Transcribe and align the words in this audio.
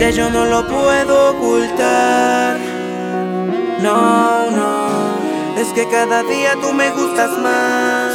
que 0.00 0.12
yo 0.14 0.30
no 0.30 0.46
lo 0.46 0.66
puedo 0.66 1.32
ocultar. 1.32 2.56
No, 3.82 4.50
no, 4.50 4.88
es 5.58 5.68
que 5.74 5.86
cada 5.90 6.22
día 6.22 6.54
tú 6.62 6.72
me 6.72 6.88
gustas 6.92 7.36
más. 7.36 8.14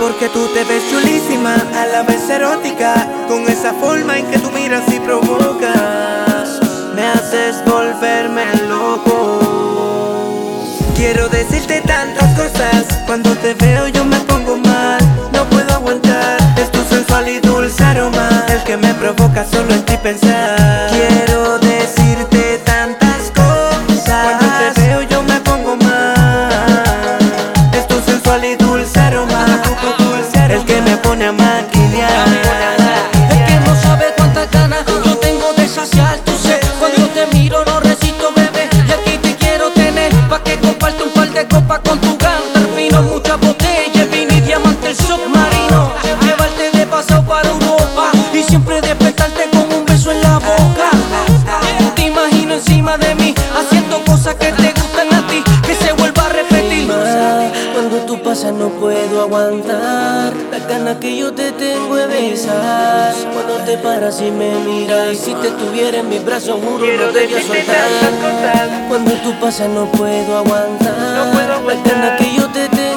Porque 0.00 0.28
tú 0.30 0.48
te 0.48 0.64
ves 0.64 0.82
chulísima, 0.90 1.54
a 1.54 1.86
la 1.86 2.02
vez 2.02 2.28
erótica, 2.28 3.06
con 3.28 3.42
esa 3.42 3.72
forma 3.74 4.18
en 4.18 4.26
que 4.26 4.40
tú 4.40 4.50
miras 4.50 4.82
y 4.92 4.98
provocas. 4.98 6.58
Me 6.92 7.06
haces 7.06 7.64
volverme 7.64 8.46
loco. 8.68 9.38
Quiero 10.96 11.28
decirte 11.28 11.82
tantas 11.82 12.36
cosas, 12.36 12.84
cuando 13.06 13.30
te 13.36 13.54
veo 13.54 13.86
yo 13.86 14.04
me 14.04 14.18
pongo 14.22 14.56
mal, 14.56 14.98
no 15.32 15.44
puedo 15.50 15.72
aguantar. 15.72 16.36
Es 16.56 16.72
tu 16.72 16.82
sensual 16.82 17.28
y 17.28 17.38
dulce 17.38 17.84
aroma, 17.84 18.28
el 18.48 18.60
que 18.64 18.76
me 18.76 18.92
provoca 18.94 19.44
solo 19.44 19.72
en 19.72 19.84
ti 19.84 19.96
pensar. 20.02 20.47
Pasado 46.98 47.22
para 47.22 47.48
Europa 47.48 48.10
y 48.34 48.42
siempre 48.42 48.80
despertarte 48.80 49.48
con 49.52 49.72
un 49.72 49.84
beso 49.86 50.10
en 50.10 50.20
la 50.20 50.38
boca. 50.38 50.90
Te 51.94 52.06
imagino 52.06 52.54
encima 52.54 52.98
de 52.98 53.14
mí 53.14 53.32
haciendo 53.56 54.04
cosas 54.04 54.34
que 54.34 54.50
te 54.50 54.72
gustan 54.72 55.14
a 55.14 55.24
ti, 55.28 55.40
que 55.64 55.74
se 55.76 55.92
vuelva 55.92 56.26
a 56.26 56.28
repetir. 56.30 56.90
Cuando 57.72 57.98
tú 57.98 58.20
pasas 58.20 58.52
no 58.52 58.68
puedo 58.70 59.22
aguantar 59.22 60.32
La 60.50 60.58
gana 60.68 60.98
que 60.98 61.16
yo 61.16 61.32
te 61.32 61.52
tengo 61.52 61.94
de 61.94 62.06
besar 62.06 63.14
Cuando 63.32 63.54
te 63.64 63.78
paras 63.78 64.20
y 64.20 64.30
me 64.32 64.50
miras 64.66 65.12
Y 65.12 65.16
si 65.16 65.34
te 65.34 65.50
tuviera 65.52 65.98
en 65.98 66.08
mis 66.08 66.24
brazos 66.24 66.58
juro 66.60 66.84
no 66.84 67.12
te 67.12 67.26
voy 67.26 67.34
a 67.34 67.42
soltar 67.42 68.88
Cuando 68.88 69.12
tú 69.22 69.32
pasas 69.40 69.68
no 69.68 69.86
puedo 69.92 70.38
aguantar 70.38 71.32
La 71.66 71.74
gana 71.84 72.16
que 72.16 72.34
yo 72.34 72.48
te 72.48 72.68
tengo 72.68 72.78
de 72.78 72.78
besar 72.78 72.87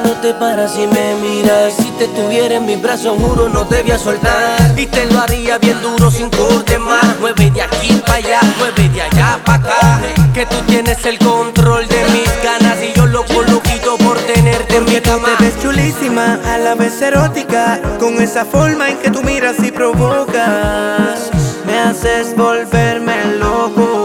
Cuando 0.00 0.20
te 0.20 0.32
paras 0.32 0.78
y 0.78 0.86
me 0.86 1.16
miras 1.16 1.74
si 1.74 1.90
te 1.98 2.06
tuviera 2.06 2.54
en 2.54 2.66
mis 2.66 2.80
brazos 2.80 3.18
juro 3.18 3.48
no 3.48 3.66
te 3.66 3.82
voy 3.82 3.90
a 3.90 3.98
soltar. 3.98 4.78
Y 4.78 4.86
te 4.86 5.06
lo 5.06 5.18
haría 5.18 5.58
bien 5.58 5.76
duro 5.82 6.08
sin 6.08 6.30
corte 6.30 6.78
más. 6.78 7.18
Mueve 7.18 7.50
de 7.50 7.62
aquí 7.62 8.00
para 8.06 8.14
allá, 8.14 8.40
mueve 8.58 8.88
de 8.90 9.02
allá 9.02 9.40
para 9.44 9.58
acá. 9.58 10.00
Que 10.32 10.46
tú 10.46 10.54
tienes 10.68 11.04
el 11.04 11.18
control 11.18 11.88
de 11.88 12.04
mis 12.12 12.30
ganas 12.44 12.78
Y 12.80 12.96
yo 12.96 13.06
loco 13.06 13.42
loquito 13.42 13.98
por 13.98 14.16
tenerte 14.18 14.76
en 14.76 14.84
mi 14.84 15.00
cama. 15.00 15.30
te 15.36 15.44
ves 15.44 15.60
chulísima, 15.60 16.38
a 16.46 16.58
la 16.58 16.76
vez 16.76 17.02
erótica, 17.02 17.80
con 17.98 18.22
esa 18.22 18.44
forma 18.44 18.90
en 18.90 18.98
que 18.98 19.10
tú 19.10 19.24
miras 19.24 19.56
y 19.58 19.72
provocas. 19.72 21.28
Me 21.66 21.76
haces 21.76 22.36
volverme 22.36 23.34
loco. 23.40 23.98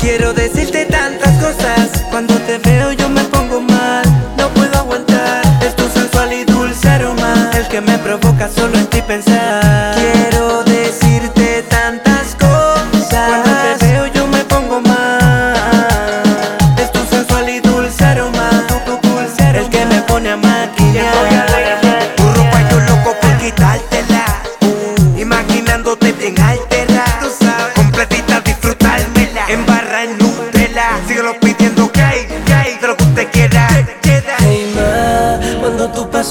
Quiero 0.00 0.32
decirte 0.32 0.61
el 7.62 7.68
que 7.68 7.80
me 7.80 7.98
provoca 7.98 8.48
solo 8.48 8.76
en 8.76 8.86
ti 8.86 9.00
pensar. 9.02 9.94
Quiero 9.94 10.64
decirte 10.64 11.62
tantas 11.68 12.34
cosas, 12.34 13.28
cuando 13.28 13.50
te 13.78 13.86
veo 13.86 14.06
yo 14.06 14.26
me 14.26 14.44
pongo 14.44 14.80
mal. 14.80 16.22
Es 16.78 16.90
tu 16.90 17.04
sensual 17.06 17.48
y 17.48 17.60
dulce 17.60 18.04
aroma, 18.04 18.50
tu, 18.68 18.74
tu 18.86 19.08
dulce 19.08 19.42
aroma, 19.42 19.64
el 19.64 19.70
que 19.70 19.86
me 19.86 20.00
pone 20.02 20.30
a 20.30 20.36
maquillar. 20.36 21.46
Tu 22.16 22.24
ropa 22.34 22.58
yo 22.70 22.80
loco 22.80 23.16
por 23.20 23.38
quitártela. 23.38 24.24
Imaginándote 25.16 26.12
bien 26.12 26.40
altera 26.40 27.04
Completita 27.74 28.40
disfrutármela. 28.40 29.46
En 29.48 29.64
barra 29.66 30.04
en 30.04 30.18
Nutella. 30.18 31.00
Síguelo 31.06 31.38
pidiendo 31.40 31.90
que, 31.92 32.28
que 32.44 32.51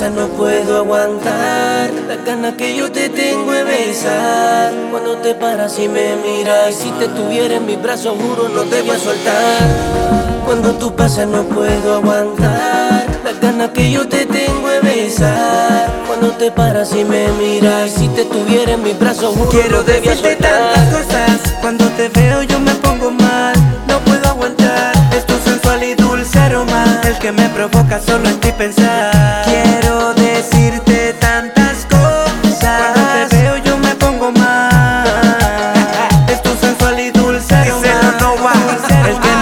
pasas 0.01 0.15
no 0.15 0.27
puedo 0.29 0.77
aguantar 0.77 1.91
La 2.07 2.15
gana 2.25 2.57
que 2.57 2.75
yo 2.75 2.91
te 2.91 3.09
tengo 3.09 3.51
de 3.51 3.63
besar. 3.63 4.73
Cuando 4.89 5.17
te 5.17 5.35
paras 5.35 5.77
y 5.79 5.87
me 5.87 6.15
miras 6.15 6.69
Y 6.71 6.73
si 6.73 6.91
te 6.91 7.07
tuviera 7.07 7.55
en 7.55 7.65
mis 7.65 7.81
brazos 7.81 8.15
juro 8.19 8.49
no 8.49 8.63
te 8.63 8.81
voy 8.81 8.95
a 8.95 8.99
soltar. 8.99 10.41
Cuando 10.45 10.73
tú 10.73 10.95
pasas 10.95 11.27
no 11.27 11.43
puedo 11.43 11.95
aguantar 11.95 13.05
La 13.23 13.33
gana 13.39 13.71
que 13.71 13.91
yo 13.91 14.07
te 14.07 14.25
tengo 14.25 14.69
de 14.69 14.79
besar. 14.79 15.91
Cuando 16.07 16.31
te 16.31 16.51
paras 16.51 16.93
y 16.95 17.03
me 17.03 17.27
miras 17.33 17.91
Y 17.91 17.99
si 17.99 18.07
te 18.09 18.25
tuviera 18.25 18.73
en 18.73 18.83
mis 18.83 18.97
brazos 18.97 19.35
juro 19.35 19.49
Quiero 19.49 19.77
no 19.77 19.83
te 19.83 19.99
voy 19.99 20.09
a 20.09 20.15
soltar. 20.15 20.39
tantas 20.39 20.93
cosas, 20.95 21.53
cuando 21.61 21.85
te 21.89 22.09
veo 22.09 22.41
yo 22.43 22.59
me 22.59 22.73
pongo 22.75 23.11
mal, 23.11 23.53
no 23.87 23.99
puedo 23.99 24.27
aguantar. 24.27 24.93
Es 25.15 25.25
tu 25.25 25.35
sensual 25.47 25.83
y 25.83 25.93
dulce 25.93 26.39
aroma, 26.39 27.01
el 27.03 27.17
que 27.19 27.31
me 27.31 27.47
provoca 27.49 27.99
solo 27.99 28.27
en 28.29 28.39
ti 28.39 28.51
pensar. 28.57 29.10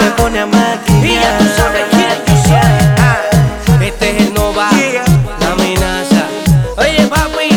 Me 0.00 0.10
pone 0.12 0.38
a 0.40 0.46
Y 1.02 1.14
ya 1.14 1.38
tú 1.38 1.44
sabes 1.56 1.84
quién 1.90 2.10
yo 2.26 2.34
soy. 2.42 3.86
Este 3.86 4.10
es 4.10 4.26
el 4.26 4.34
Nova, 4.34 4.70
Yeah. 4.72 5.04
la 5.40 5.52
amenaza. 5.52 6.22
Oye, 6.76 7.06
papi, 7.06 7.48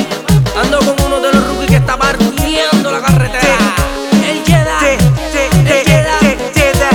ando 0.62 0.80
con 0.80 0.96
uno 1.08 1.20
de 1.22 1.31
los 1.34 1.48
rookies 1.48 1.70
que 1.70 1.76
está 1.78 1.98
partiendo 1.98 2.92
la 2.92 3.02
carretera. 3.02 3.58
El 4.30 4.44
Jedi, 4.46 4.98
el 5.68 5.86
Jedi. 5.88 6.02
da. 6.80 6.90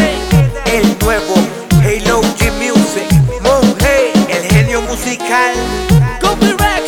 El 0.73 0.99
nuevo 1.01 1.35
Halo 1.83 2.21
G 2.39 2.53
Music 2.63 3.09
Monje, 3.43 4.13
el 4.29 4.43
genio 4.53 4.83
musical 4.83 5.53
Copy 6.21 6.47
Rex, 6.53 6.85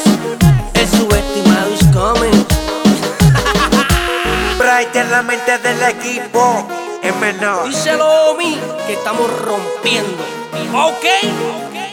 el 0.74 0.88
subestimado 0.88 1.70
is 1.74 1.84
coming. 1.92 2.44
Bright 4.58 4.94
en 4.96 5.10
la 5.10 5.22
mente 5.22 5.58
del 5.58 5.82
equipo 5.82 6.66
Es 7.02 7.16
menor 7.16 7.66
Díselo 7.66 8.32
a 8.32 8.34
mí 8.34 8.58
que 8.86 8.92
estamos 8.92 9.30
rompiendo. 9.42 10.22
Ok. 10.74 11.89